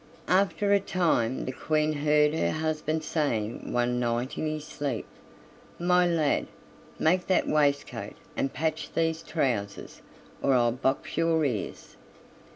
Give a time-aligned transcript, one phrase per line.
[0.27, 5.05] After a time the Queen heard her husband saying one night in his sleep:
[5.77, 6.47] "My lad,
[6.97, 10.01] make that waistcoat and patch these trousers,
[10.41, 11.97] or I'll box your ears."